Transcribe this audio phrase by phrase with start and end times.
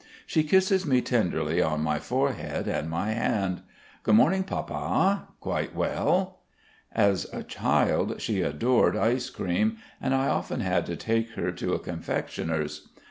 [0.25, 3.61] She kisses me tenderly on my forehead and my hand.
[4.01, 5.27] "Good morning, Papa.
[5.39, 6.39] Quite well?"
[6.91, 11.73] As a child she adored ice cream, and I often had to take her to
[11.75, 12.87] a confectioner's.